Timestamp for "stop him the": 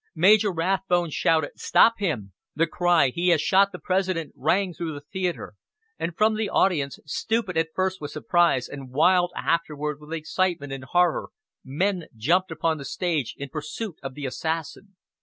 1.59-2.65